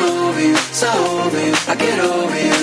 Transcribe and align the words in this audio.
I'm 0.00 0.10
over 0.10 0.40
you, 0.40 0.56
so 0.56 0.86
over 0.86 1.44
you. 1.44 1.54
I 1.66 1.74
get 1.74 1.98
over 1.98 2.38
you. 2.38 2.62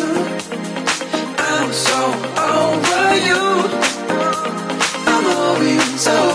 I'm 1.37 1.73
so 1.73 1.99
over 2.39 3.15
you. 3.27 3.43
I'm 5.05 5.25
over 5.25 5.63
you, 5.65 5.81
so 5.97 6.34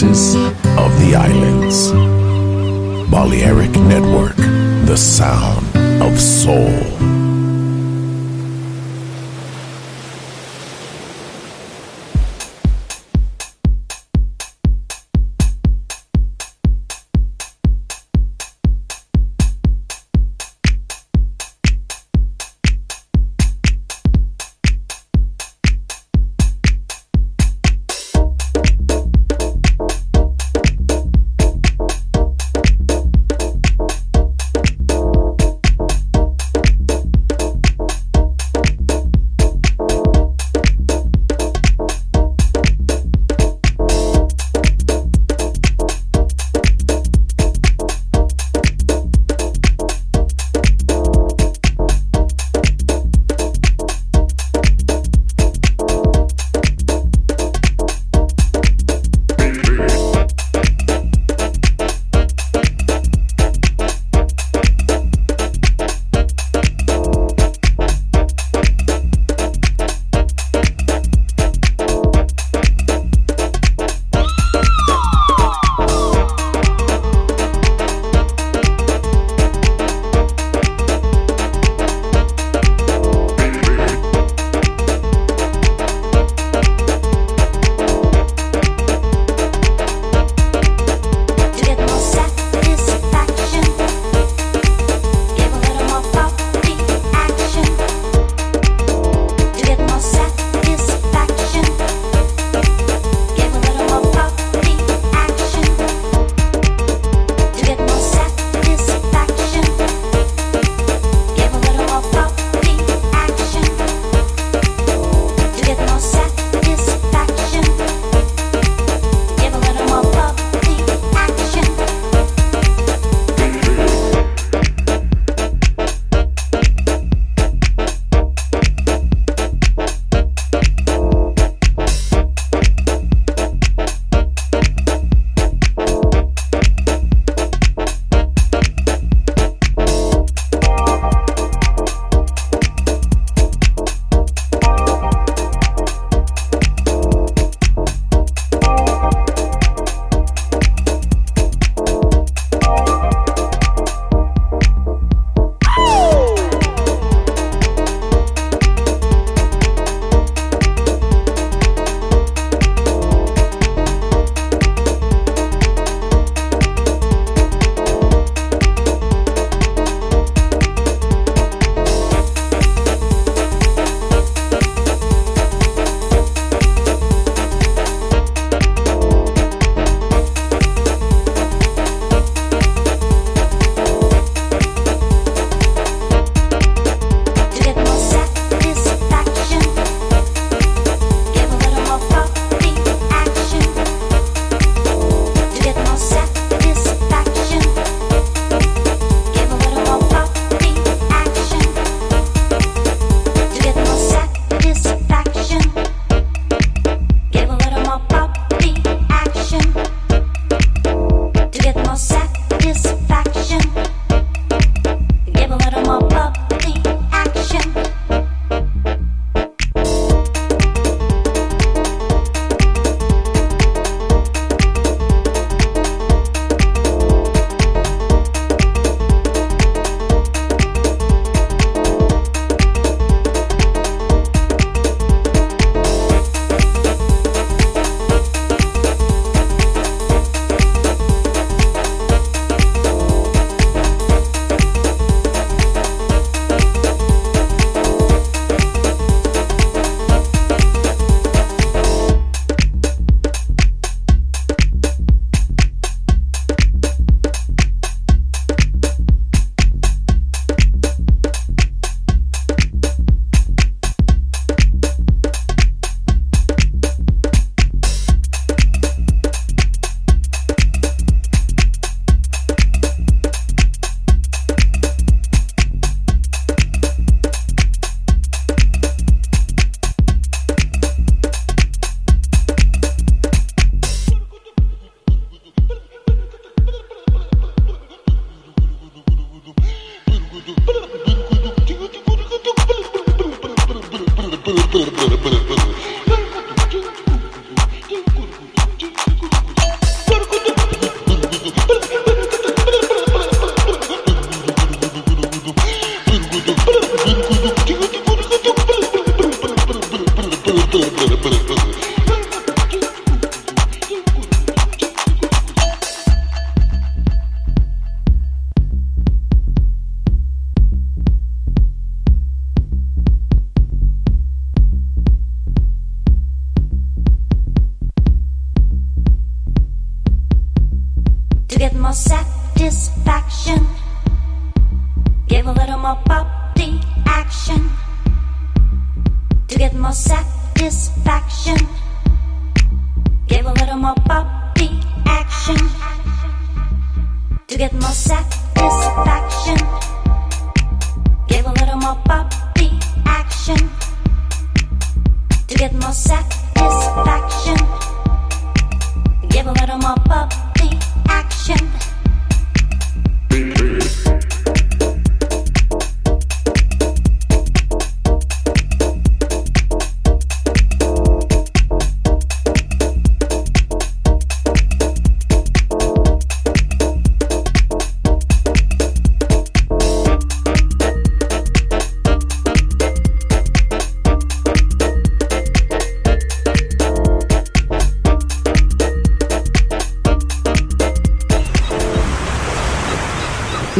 Texas. 0.00 0.33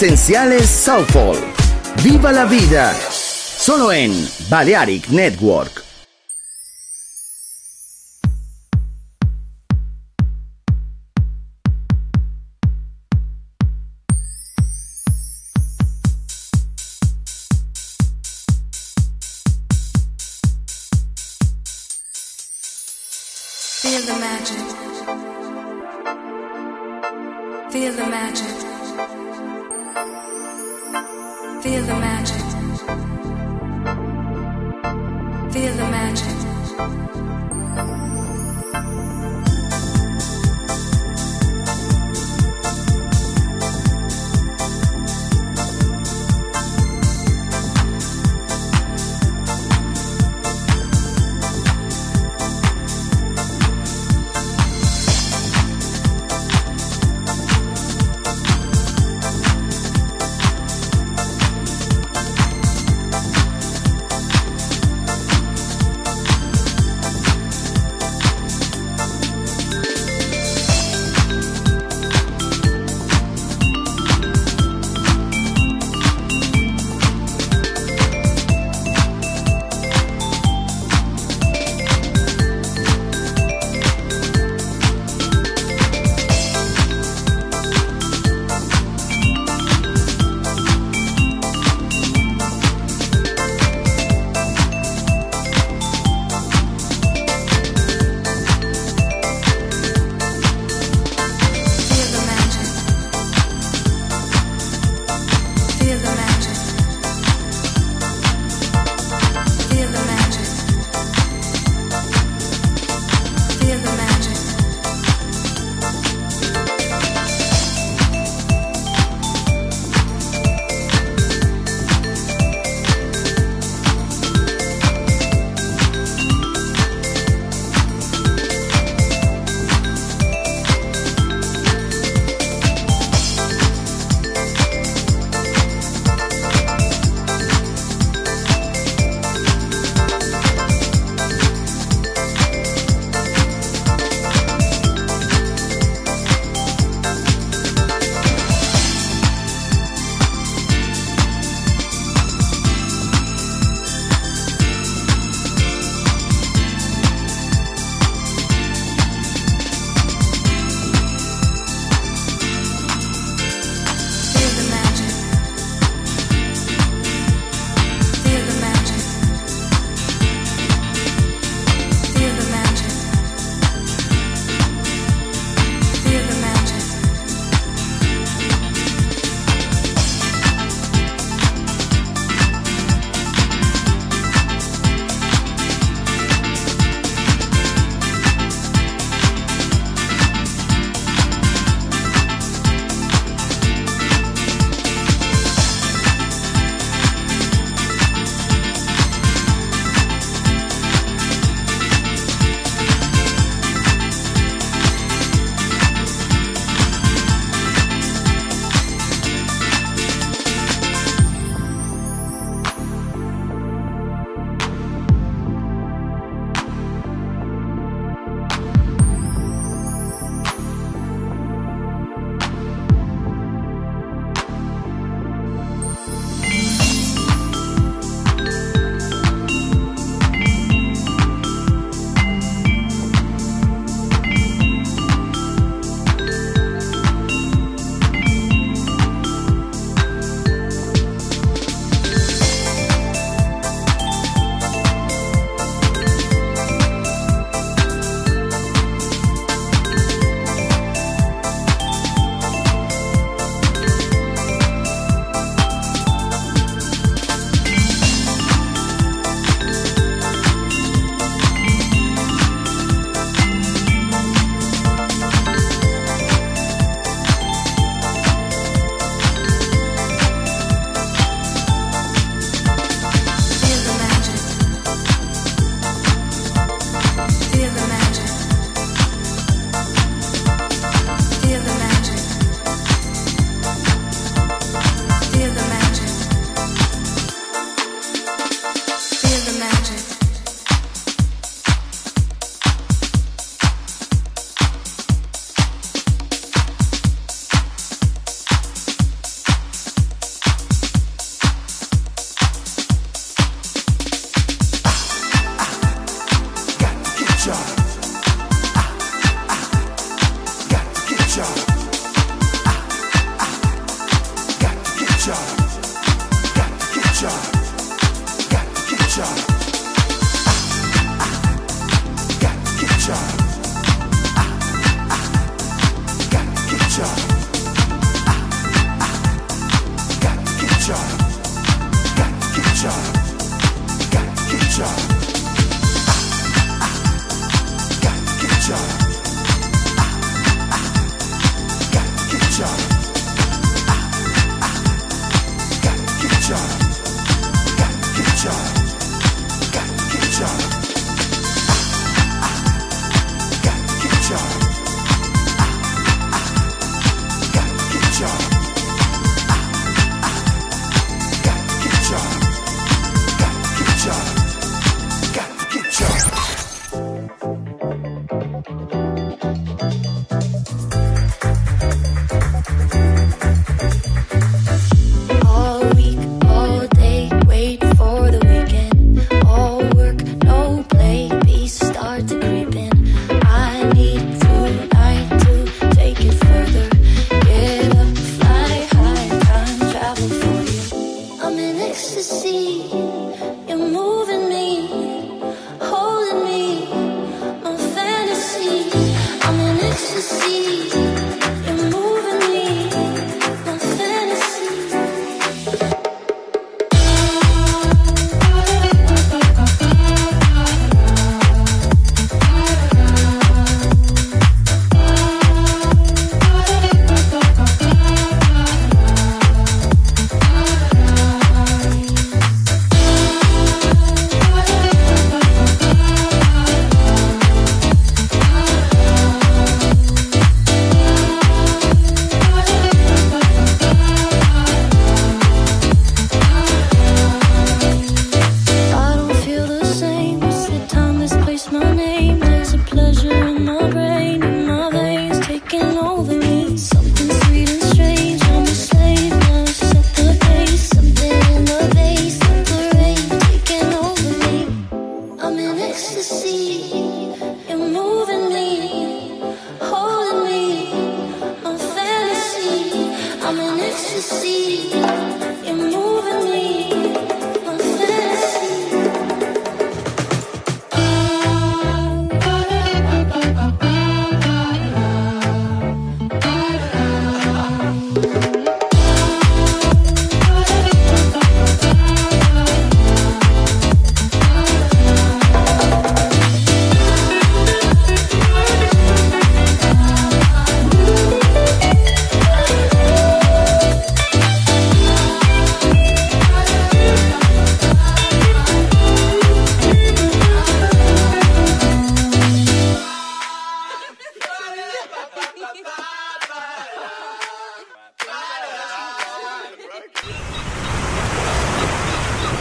Esenciales 0.00 0.68
Soulful. 0.68 1.36
Viva 2.04 2.30
la 2.30 2.44
vida. 2.44 2.94
Solo 2.94 3.90
en 3.90 4.12
Balearic 4.48 5.08
Network. 5.08 5.82
Feel 23.82 24.02
the 24.06 24.14
magic. 24.20 24.62
Feel 27.72 27.92
the 27.96 28.06
magic. 28.06 28.68
Feel 31.68 31.82
the 31.82 31.96
magic. 31.96 32.44
Feel 35.52 35.74
the 35.74 35.86
magic. 35.90 36.38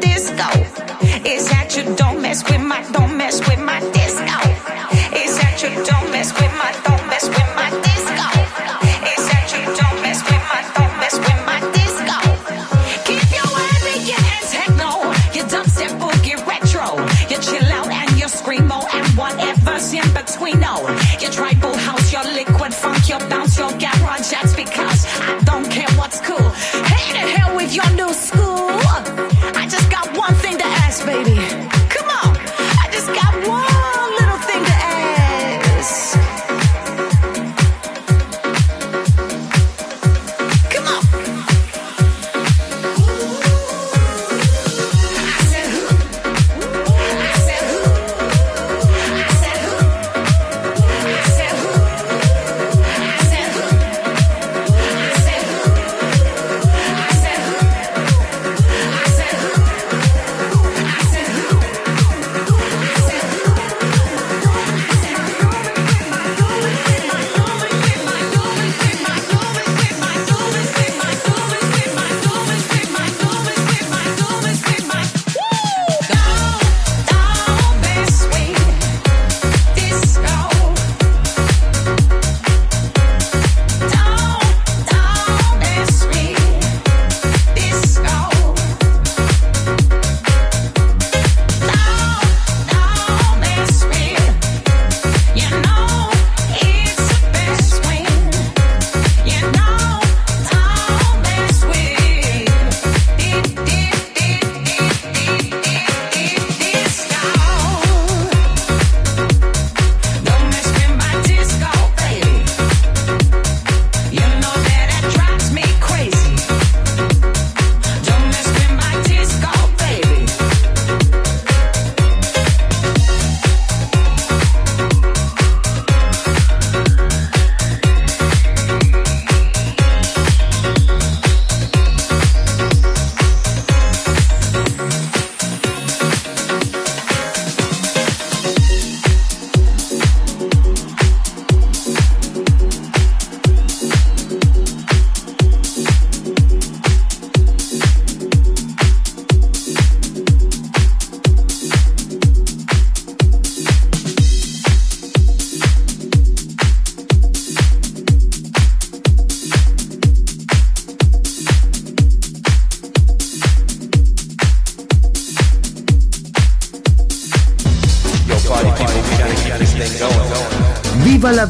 disco. 0.00 0.50
That 1.72 1.76
you 1.76 1.94
don't 1.96 2.20
mess 2.20 2.42
with 2.50 2.60
my, 2.60 2.82
don't 2.92 3.16
mess 3.16 3.40
with 3.48 3.60
my 3.60 3.80
disco. 3.92 4.38
Is 5.16 5.38
that 5.38 5.60
you 5.62 5.70
don't 5.84 6.10
mess 6.10 6.32
with 6.32 6.52
my. 6.58 6.61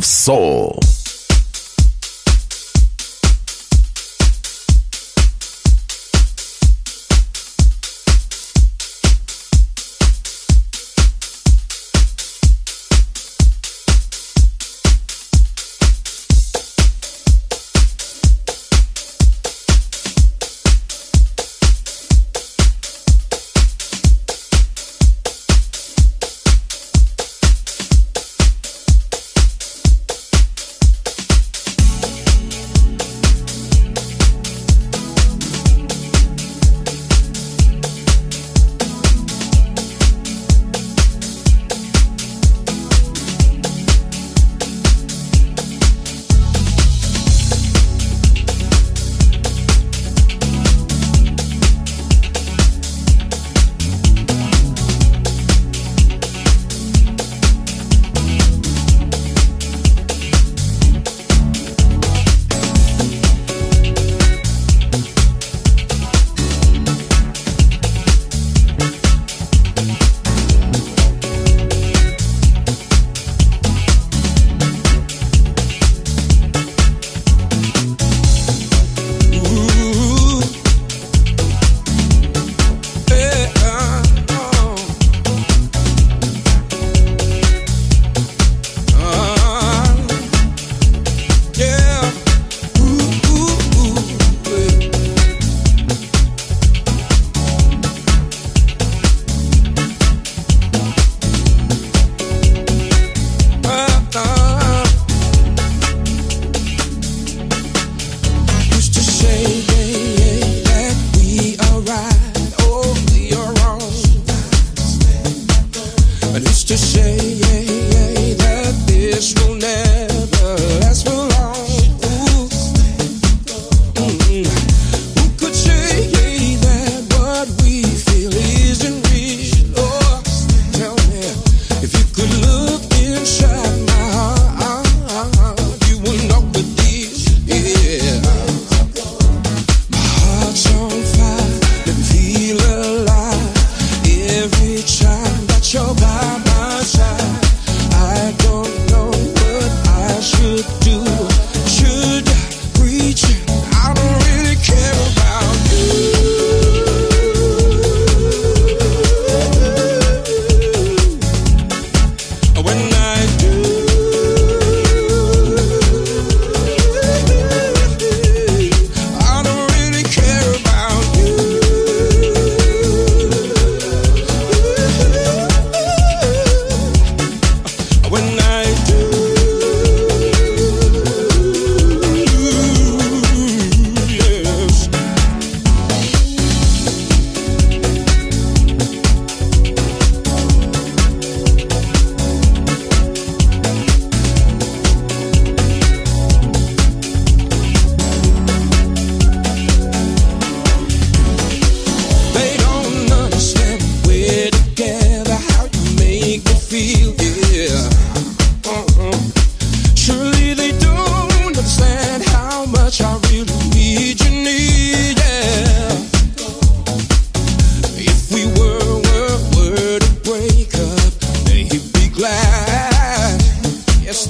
Of 0.00 0.06
soul. 0.06 0.79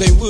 They 0.01 0.11
would 0.13 0.30